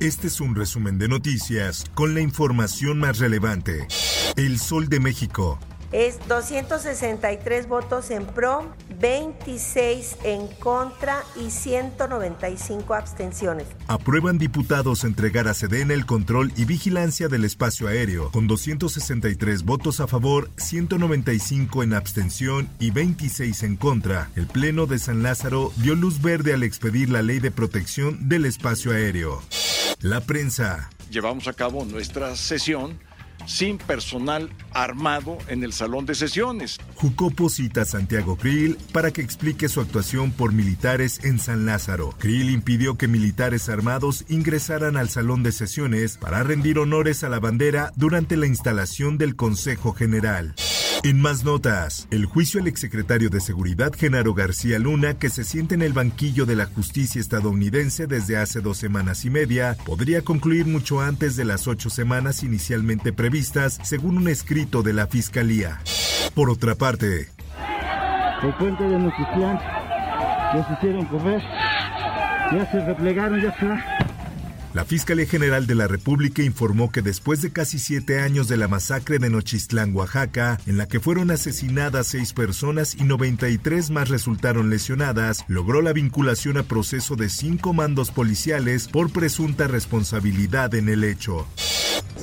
Este 0.00 0.28
es 0.28 0.40
un 0.40 0.54
resumen 0.54 0.98
de 0.98 1.08
noticias 1.08 1.84
con 1.92 2.14
la 2.14 2.22
información 2.22 2.98
más 2.98 3.18
relevante. 3.18 3.86
El 4.34 4.58
Sol 4.58 4.88
de 4.88 4.98
México. 4.98 5.58
es 5.92 6.18
263 6.26 7.68
votos 7.68 8.10
en 8.10 8.24
pro, 8.24 8.74
26 8.98 10.16
en 10.24 10.46
contra 10.58 11.22
y 11.36 11.50
195 11.50 12.94
abstenciones. 12.94 13.66
Aprueban 13.88 14.38
diputados 14.38 15.04
entregar 15.04 15.48
a 15.48 15.52
Sedena 15.52 15.92
el 15.92 16.06
control 16.06 16.50
y 16.56 16.64
vigilancia 16.64 17.28
del 17.28 17.44
espacio 17.44 17.86
aéreo, 17.88 18.30
con 18.30 18.46
263 18.46 19.64
votos 19.64 20.00
a 20.00 20.06
favor, 20.06 20.48
195 20.56 21.82
en 21.82 21.92
abstención 21.92 22.70
y 22.78 22.90
26 22.90 23.64
en 23.64 23.76
contra. 23.76 24.30
El 24.34 24.46
Pleno 24.46 24.86
de 24.86 24.98
San 24.98 25.22
Lázaro 25.22 25.74
dio 25.76 25.94
luz 25.94 26.22
verde 26.22 26.54
al 26.54 26.62
expedir 26.62 27.10
la 27.10 27.20
ley 27.20 27.38
de 27.38 27.50
protección 27.50 28.30
del 28.30 28.46
espacio 28.46 28.92
aéreo. 28.92 29.42
La 30.00 30.22
prensa. 30.22 30.88
Llevamos 31.10 31.46
a 31.46 31.52
cabo 31.52 31.84
nuestra 31.84 32.34
sesión 32.34 32.98
sin 33.46 33.76
personal 33.78 34.50
armado 34.72 35.36
en 35.48 35.62
el 35.62 35.72
salón 35.72 36.06
de 36.06 36.14
sesiones. 36.14 36.78
Jucopo 36.94 37.50
cita 37.50 37.82
a 37.82 37.84
Santiago 37.84 38.36
Krill 38.36 38.78
para 38.92 39.10
que 39.10 39.20
explique 39.20 39.68
su 39.68 39.80
actuación 39.80 40.30
por 40.30 40.52
militares 40.52 41.22
en 41.24 41.38
San 41.38 41.66
Lázaro. 41.66 42.14
Krill 42.18 42.50
impidió 42.50 42.96
que 42.96 43.08
militares 43.08 43.68
armados 43.68 44.24
ingresaran 44.28 44.96
al 44.96 45.10
salón 45.10 45.42
de 45.42 45.52
sesiones 45.52 46.16
para 46.16 46.42
rendir 46.42 46.78
honores 46.78 47.22
a 47.22 47.28
la 47.28 47.38
bandera 47.38 47.92
durante 47.96 48.38
la 48.38 48.46
instalación 48.46 49.18
del 49.18 49.36
Consejo 49.36 49.92
General. 49.92 50.54
En 51.02 51.18
más 51.18 51.44
notas, 51.44 52.06
el 52.10 52.26
juicio 52.26 52.60
al 52.60 52.66
exsecretario 52.66 53.30
de 53.30 53.40
Seguridad 53.40 53.90
Genaro 53.96 54.34
García 54.34 54.78
Luna, 54.78 55.14
que 55.14 55.30
se 55.30 55.44
siente 55.44 55.74
en 55.74 55.80
el 55.80 55.94
banquillo 55.94 56.44
de 56.44 56.56
la 56.56 56.66
justicia 56.66 57.22
estadounidense 57.22 58.06
desde 58.06 58.36
hace 58.36 58.60
dos 58.60 58.76
semanas 58.76 59.24
y 59.24 59.30
media, 59.30 59.78
podría 59.86 60.20
concluir 60.20 60.66
mucho 60.66 61.00
antes 61.00 61.36
de 61.36 61.46
las 61.46 61.66
ocho 61.68 61.88
semanas 61.88 62.42
inicialmente 62.42 63.14
previstas, 63.14 63.78
según 63.82 64.18
un 64.18 64.28
escrito 64.28 64.82
de 64.82 64.92
la 64.92 65.06
Fiscalía. 65.06 65.80
Por 66.34 66.50
otra 66.50 66.74
parte, 66.74 67.30
El 68.42 68.54
puente 68.58 68.84
de 68.84 68.98
Notitlán 68.98 69.58
ya 69.58 70.66
se 70.68 70.74
hicieron 70.74 71.06
correr, 71.06 71.40
ya 72.52 72.70
se 72.70 72.84
replegaron, 72.84 73.40
ya 73.40 73.48
está. 73.48 73.99
La 74.72 74.84
Fiscalía 74.84 75.26
General 75.26 75.66
de 75.66 75.74
la 75.74 75.88
República 75.88 76.44
informó 76.44 76.92
que 76.92 77.02
después 77.02 77.42
de 77.42 77.50
casi 77.50 77.80
siete 77.80 78.20
años 78.20 78.46
de 78.46 78.56
la 78.56 78.68
masacre 78.68 79.18
de 79.18 79.28
Nochistlán, 79.28 79.96
Oaxaca, 79.96 80.60
en 80.66 80.78
la 80.78 80.86
que 80.86 81.00
fueron 81.00 81.32
asesinadas 81.32 82.06
seis 82.06 82.32
personas 82.32 82.94
y 82.94 83.02
93 83.02 83.90
más 83.90 84.08
resultaron 84.08 84.70
lesionadas, 84.70 85.44
logró 85.48 85.82
la 85.82 85.92
vinculación 85.92 86.56
a 86.56 86.62
proceso 86.62 87.16
de 87.16 87.30
cinco 87.30 87.72
mandos 87.72 88.12
policiales 88.12 88.86
por 88.86 89.10
presunta 89.10 89.66
responsabilidad 89.66 90.72
en 90.76 90.88
el 90.88 91.02
hecho. 91.02 91.48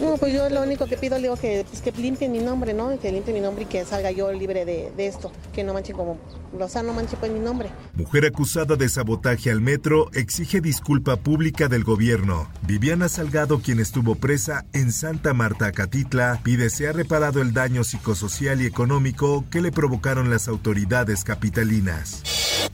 No, 0.00 0.16
pues 0.16 0.32
yo 0.32 0.48
lo 0.50 0.62
único 0.62 0.86
que 0.86 0.96
pido, 0.96 1.16
le 1.16 1.22
digo 1.22 1.36
que, 1.36 1.64
pues, 1.68 1.98
limpien 1.98 2.32
mi 2.32 2.38
nombre, 2.38 2.74
¿no? 2.74 2.98
Que 3.00 3.10
limpien 3.10 3.34
mi 3.34 3.40
nombre 3.40 3.64
y 3.64 3.66
que 3.66 3.84
salga 3.84 4.10
yo 4.10 4.30
libre 4.32 4.64
de, 4.64 4.92
esto. 4.98 5.32
Que 5.54 5.64
no 5.64 5.72
manche 5.72 5.92
como 5.92 6.18
Lozano, 6.56 6.88
no 6.88 6.94
manche 6.94 7.16
pues 7.16 7.30
mi 7.30 7.38
nombre. 7.38 7.70
Mujer 7.94 8.26
acusada 8.26 8.76
de 8.76 8.88
sabotaje 8.88 9.50
al 9.50 9.60
metro 9.60 10.10
exige 10.12 10.60
disculpa 10.60 11.16
pública 11.16 11.68
del 11.68 11.84
gobierno. 11.84 12.48
Viviana 12.62 13.08
Salgado, 13.08 13.60
quien 13.60 13.80
estuvo 13.80 14.14
presa 14.14 14.64
en 14.72 14.92
Santa 14.92 15.32
Marta, 15.34 15.72
Catitla, 15.72 16.40
pide 16.42 16.70
se 16.70 16.88
ha 16.88 16.92
reparado 16.92 17.40
el 17.40 17.52
daño 17.52 17.84
psicosocial 17.84 18.60
y 18.60 18.66
económico 18.66 19.44
que 19.50 19.60
le 19.60 19.72
provocaron 19.72 20.30
las 20.30 20.48
autoridades 20.48 21.24
capitalinas. 21.24 22.22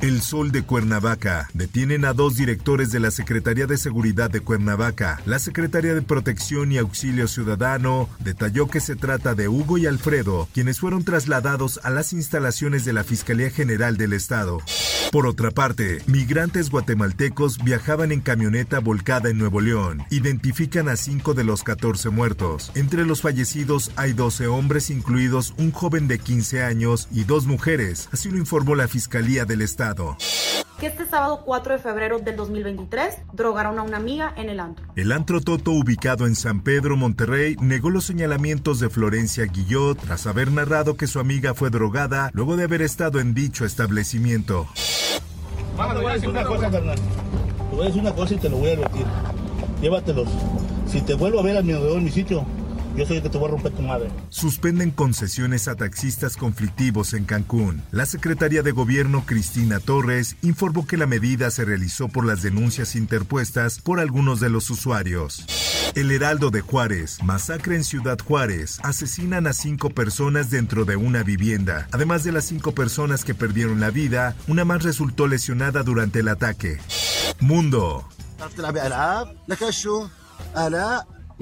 El 0.00 0.22
Sol 0.22 0.50
de 0.52 0.62
Cuernavaca. 0.62 1.48
Detienen 1.54 2.04
a 2.04 2.12
dos 2.12 2.36
directores 2.36 2.90
de 2.90 3.00
la 3.00 3.10
Secretaría 3.10 3.66
de 3.66 3.76
Seguridad 3.76 4.30
de 4.30 4.40
Cuernavaca. 4.40 5.20
La 5.26 5.38
Secretaría 5.38 5.94
de 5.94 6.02
Protección 6.02 6.72
y 6.72 6.78
Auxilio 6.78 7.28
Ciudadano 7.28 8.08
detalló 8.20 8.68
que 8.68 8.80
se 8.80 8.96
trata 8.96 9.34
de 9.34 9.48
Hugo 9.48 9.78
y 9.78 9.86
Alfredo, 9.86 10.48
quienes 10.52 10.80
fueron 10.80 11.04
trasladados 11.04 11.80
a 11.84 11.90
las 11.90 12.12
instalaciones 12.12 12.84
de 12.84 12.92
la 12.92 13.04
Fiscalía 13.04 13.50
General 13.50 13.96
del 13.96 14.12
Estado. 14.12 14.58
Por 15.12 15.26
otra 15.26 15.50
parte, 15.50 16.02
migrantes 16.06 16.70
guatemaltecos 16.70 17.62
viajaban 17.62 18.12
en 18.12 18.20
camioneta 18.20 18.80
volcada 18.80 19.28
en 19.28 19.38
Nuevo 19.38 19.60
León. 19.60 20.04
Identifican 20.10 20.88
a 20.88 20.96
cinco 20.96 21.34
de 21.34 21.44
los 21.44 21.62
14 21.62 22.08
muertos. 22.08 22.72
Entre 22.74 23.04
los 23.04 23.20
fallecidos 23.20 23.90
hay 23.96 24.14
12 24.14 24.46
hombres, 24.46 24.88
incluidos 24.88 25.54
un 25.58 25.70
joven 25.70 26.08
de 26.08 26.18
15 26.18 26.62
años 26.62 27.08
y 27.12 27.24
dos 27.24 27.46
mujeres, 27.46 28.08
así 28.12 28.30
lo 28.30 28.38
informó 28.38 28.74
la 28.74 28.88
Fiscalía 28.88 29.44
del 29.44 29.60
Estado. 29.60 29.81
Que 30.82 30.88
este 30.88 31.06
sábado 31.06 31.42
4 31.44 31.74
de 31.74 31.78
febrero 31.78 32.18
del 32.18 32.34
2023 32.34 33.18
drogaron 33.32 33.78
a 33.78 33.82
una 33.82 33.98
amiga 33.98 34.34
en 34.36 34.48
el 34.48 34.58
antro. 34.58 34.84
El 34.96 35.12
antro 35.12 35.40
Toto, 35.40 35.70
ubicado 35.70 36.26
en 36.26 36.34
San 36.34 36.60
Pedro, 36.60 36.96
Monterrey, 36.96 37.56
negó 37.60 37.88
los 37.88 38.04
señalamientos 38.04 38.80
de 38.80 38.90
Florencia 38.90 39.44
Guillot 39.44 39.96
tras 39.96 40.26
haber 40.26 40.50
narrado 40.50 40.96
que 40.96 41.06
su 41.06 41.20
amiga 41.20 41.54
fue 41.54 41.70
drogada 41.70 42.30
luego 42.32 42.56
de 42.56 42.64
haber 42.64 42.82
estado 42.82 43.20
en 43.20 43.32
dicho 43.32 43.64
establecimiento. 43.64 44.66
Te 44.74 46.00
voy 46.00 46.06
a 46.06 46.14
decir 46.14 46.28
una 46.28 46.44
cosa, 46.44 46.68
carnal. 46.68 46.96
Te 46.96 47.76
voy 47.76 47.82
a 47.82 47.86
decir 47.86 48.00
una 48.02 48.12
cosa 48.12 48.34
y 48.34 48.38
te 48.38 48.48
lo 48.48 48.56
voy 48.56 48.70
a 48.70 48.76
repetir. 48.76 49.06
Llévatelos. 49.80 50.28
Si 50.88 51.00
te 51.00 51.14
vuelvo 51.14 51.38
a 51.38 51.42
ver 51.44 51.56
a 51.58 51.62
mi 51.62 51.72
en 51.72 52.04
mi 52.04 52.10
sitio, 52.10 52.44
yo 52.96 53.06
soy 53.06 53.18
el 53.18 53.22
que 53.22 53.30
te 53.30 53.38
voy 53.38 53.48
a 53.48 53.52
romper 53.52 53.72
tu 53.72 53.82
madre. 53.82 54.08
Suspenden 54.28 54.90
concesiones 54.90 55.68
a 55.68 55.74
taxistas 55.76 56.36
conflictivos 56.36 57.14
en 57.14 57.24
Cancún. 57.24 57.82
La 57.90 58.06
secretaria 58.06 58.62
de 58.62 58.72
Gobierno 58.72 59.24
Cristina 59.26 59.80
Torres 59.80 60.36
informó 60.42 60.86
que 60.86 60.96
la 60.96 61.06
medida 61.06 61.50
se 61.50 61.64
realizó 61.64 62.08
por 62.08 62.24
las 62.26 62.42
denuncias 62.42 62.96
interpuestas 62.96 63.80
por 63.80 64.00
algunos 64.00 64.40
de 64.40 64.50
los 64.50 64.70
usuarios. 64.70 65.44
El 65.94 66.10
Heraldo 66.10 66.50
de 66.50 66.60
Juárez, 66.60 67.18
masacre 67.22 67.76
en 67.76 67.84
Ciudad 67.84 68.18
Juárez, 68.18 68.78
asesinan 68.82 69.46
a 69.46 69.52
cinco 69.52 69.90
personas 69.90 70.50
dentro 70.50 70.84
de 70.84 70.96
una 70.96 71.22
vivienda. 71.22 71.88
Además 71.92 72.24
de 72.24 72.32
las 72.32 72.44
cinco 72.44 72.72
personas 72.72 73.24
que 73.24 73.34
perdieron 73.34 73.80
la 73.80 73.90
vida, 73.90 74.34
una 74.46 74.64
más 74.64 74.82
resultó 74.82 75.26
lesionada 75.26 75.82
durante 75.82 76.20
el 76.20 76.28
ataque. 76.28 76.78
Mundo. 77.40 78.08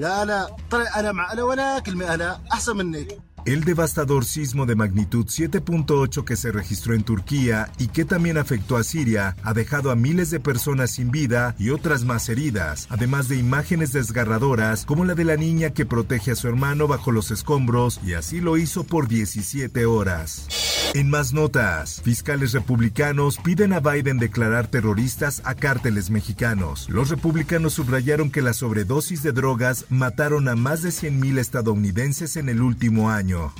تلعبي 0.00 0.10
العاب 0.10 0.16
لك 0.16 0.16
شو 0.16 0.16
الاء 0.16 0.16
يا 0.16 0.22
الاء 0.22 0.56
طلع 0.70 1.00
انا 1.00 1.12
مع 1.12 1.32
الاء 1.32 1.46
ولا 1.46 1.78
كلمه 1.78 2.14
الاء 2.14 2.40
احسن 2.52 2.76
منك 2.76 3.18
El 3.46 3.64
devastador 3.64 4.24
sismo 4.24 4.66
de 4.66 4.74
magnitud 4.74 5.26
7.8 5.26 6.24
que 6.24 6.34
se 6.34 6.50
registró 6.50 6.94
en 6.94 7.04
Turquía 7.04 7.70
y 7.78 7.86
que 7.86 8.04
también 8.04 8.38
afectó 8.38 8.76
a 8.76 8.82
Siria 8.82 9.36
ha 9.44 9.54
dejado 9.54 9.92
a 9.92 9.94
miles 9.94 10.30
de 10.30 10.40
personas 10.40 10.90
sin 10.90 11.12
vida 11.12 11.54
y 11.56 11.70
otras 11.70 12.04
más 12.04 12.28
heridas, 12.28 12.88
además 12.90 13.28
de 13.28 13.36
imágenes 13.36 13.92
desgarradoras 13.92 14.84
como 14.84 15.04
la 15.04 15.14
de 15.14 15.24
la 15.24 15.36
niña 15.36 15.70
que 15.70 15.86
protege 15.86 16.32
a 16.32 16.34
su 16.34 16.48
hermano 16.48 16.88
bajo 16.88 17.12
los 17.12 17.30
escombros 17.30 18.00
y 18.04 18.14
así 18.14 18.40
lo 18.40 18.56
hizo 18.56 18.82
por 18.82 19.06
17 19.06 19.86
horas. 19.86 20.48
En 20.93 21.09
más 21.09 21.31
notas, 21.31 22.01
fiscales 22.03 22.51
republicanos 22.51 23.37
piden 23.37 23.71
a 23.71 23.79
Biden 23.79 24.17
declarar 24.17 24.67
terroristas 24.67 25.41
a 25.45 25.55
cárteles 25.55 26.09
mexicanos. 26.09 26.89
Los 26.89 27.09
republicanos 27.09 27.73
subrayaron 27.73 28.29
que 28.29 28.41
la 28.41 28.53
sobredosis 28.53 29.23
de 29.23 29.31
drogas 29.31 29.85
mataron 29.89 30.49
a 30.49 30.55
más 30.55 30.81
de 30.81 30.89
100.000 30.89 31.39
estadounidenses 31.39 32.35
en 32.35 32.49
el 32.49 32.61
último 32.61 33.09
año. 33.09 33.53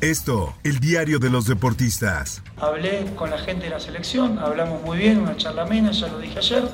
Esto, 0.00 0.54
el 0.64 0.80
diario 0.80 1.18
de 1.18 1.28
los 1.28 1.44
deportistas. 1.46 2.42
Hablé 2.56 3.04
con 3.14 3.30
la 3.30 3.38
gente 3.38 3.64
de 3.64 3.70
la 3.70 3.80
selección, 3.80 4.38
hablamos 4.38 4.82
muy 4.82 4.96
bien, 4.96 5.18
una 5.18 5.36
charla 5.36 5.62
amena, 5.62 5.90
ya 5.90 6.08
lo 6.08 6.18
dije 6.18 6.38
ayer, 6.38 6.64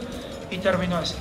y 0.50 0.58
terminó 0.58 0.98
así. 0.98 1.16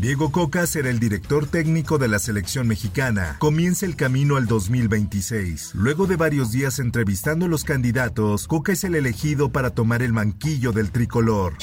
Diego 0.00 0.30
Coca 0.30 0.64
será 0.68 0.90
el 0.90 1.00
director 1.00 1.48
técnico 1.48 1.98
de 1.98 2.06
la 2.06 2.20
selección 2.20 2.68
mexicana. 2.68 3.34
Comienza 3.40 3.84
el 3.84 3.96
camino 3.96 4.36
al 4.36 4.46
2026. 4.46 5.72
Luego 5.74 6.06
de 6.06 6.14
varios 6.14 6.52
días 6.52 6.78
entrevistando 6.78 7.46
a 7.46 7.48
los 7.48 7.64
candidatos, 7.64 8.46
Coca 8.46 8.70
es 8.70 8.84
el 8.84 8.94
elegido 8.94 9.50
para 9.50 9.70
tomar 9.70 10.02
el 10.02 10.12
manquillo 10.12 10.70
del 10.70 10.92
tricolor. 10.92 11.54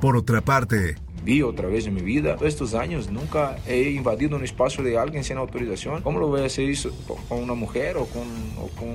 Por 0.00 0.16
otra 0.16 0.40
parte, 0.40 0.94
Vi 1.22 1.42
otra 1.42 1.68
vez 1.68 1.86
en 1.86 1.94
mi 1.94 2.00
vida. 2.00 2.38
Estos 2.40 2.72
años 2.72 3.10
nunca 3.10 3.56
he 3.66 3.90
invadido 3.90 4.36
un 4.36 4.42
espacio 4.42 4.82
de 4.82 4.96
alguien 4.96 5.22
sin 5.22 5.36
autorización. 5.36 6.00
¿Cómo 6.00 6.18
lo 6.18 6.28
voy 6.28 6.40
a 6.40 6.46
hacer 6.46 6.70
eso 6.70 6.90
con 7.28 7.42
una 7.42 7.54
mujer 7.54 7.98
o 7.98 8.06
con, 8.06 8.26
o 8.58 8.68
con 8.68 8.88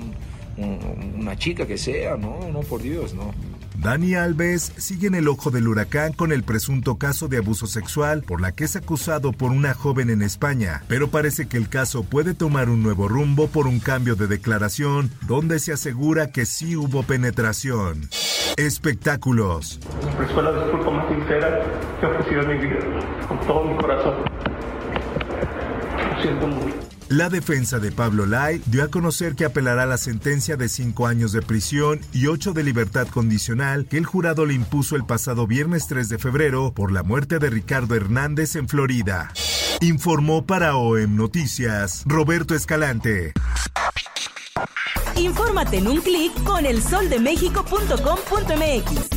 un, 0.57 1.21
una 1.21 1.37
chica 1.37 1.67
que 1.67 1.77
sea, 1.77 2.17
no, 2.17 2.49
no, 2.51 2.61
por 2.61 2.81
Dios, 2.81 3.13
no. 3.13 3.31
Dani 3.79 4.15
Alves 4.15 4.73
sigue 4.77 5.07
en 5.07 5.13
el 5.13 5.27
ojo 5.27 5.51
del 5.51 5.67
huracán 5.67 6.11
con 6.11 6.31
el 6.31 6.43
presunto 6.43 6.97
caso 6.97 7.27
de 7.27 7.37
abuso 7.37 7.67
sexual 7.67 8.23
por 8.23 8.41
la 8.41 8.51
que 8.51 8.63
es 8.63 8.75
acusado 8.75 9.31
por 9.31 9.51
una 9.51 9.75
joven 9.75 10.09
en 10.09 10.23
España, 10.23 10.83
pero 10.87 11.09
parece 11.09 11.47
que 11.47 11.57
el 11.57 11.69
caso 11.69 12.03
puede 12.03 12.33
tomar 12.33 12.69
un 12.69 12.81
nuevo 12.81 13.07
rumbo 13.07 13.47
por 13.47 13.67
un 13.67 13.79
cambio 13.79 14.15
de 14.15 14.25
declaración 14.25 15.11
donde 15.27 15.59
se 15.59 15.73
asegura 15.73 16.31
que 16.31 16.47
sí 16.47 16.75
hubo 16.75 17.03
penetración. 17.03 18.09
Espectáculos. 18.57 19.79
La 20.35 20.51
disculpa 20.51 20.91
más 20.91 21.07
sincera 21.09 21.61
que 22.01 22.35
mi 22.47 22.57
vida, 22.57 22.79
con 23.27 23.39
todo 23.41 23.63
mi 23.63 23.77
corazón. 23.77 24.15
Lo 26.15 26.21
siento 26.21 26.47
mucho. 26.47 26.86
La 27.09 27.29
defensa 27.29 27.79
de 27.79 27.93
Pablo 27.93 28.25
Lai 28.25 28.61
dio 28.65 28.83
a 28.83 28.89
conocer 28.89 29.35
que 29.35 29.45
apelará 29.45 29.85
la 29.85 29.97
sentencia 29.97 30.57
de 30.57 30.67
cinco 30.67 31.07
años 31.07 31.31
de 31.31 31.41
prisión 31.41 32.01
y 32.11 32.27
ocho 32.27 32.51
de 32.51 32.63
libertad 32.63 33.07
condicional 33.07 33.85
que 33.85 33.97
el 33.97 34.05
jurado 34.05 34.45
le 34.45 34.53
impuso 34.53 34.97
el 34.97 35.05
pasado 35.05 35.47
viernes 35.47 35.87
3 35.87 36.09
de 36.09 36.17
febrero 36.17 36.73
por 36.73 36.91
la 36.91 37.03
muerte 37.03 37.39
de 37.39 37.49
Ricardo 37.49 37.95
Hernández 37.95 38.57
en 38.57 38.67
Florida. 38.67 39.31
Informó 39.79 40.45
para 40.45 40.75
OEM 40.75 41.15
Noticias 41.15 42.03
Roberto 42.05 42.55
Escalante. 42.55 43.31
Infórmate 45.15 45.77
en 45.77 45.87
un 45.87 46.01
clic 46.01 46.33
con 46.43 46.65
elsoldemexico.com.mx. 46.65 49.16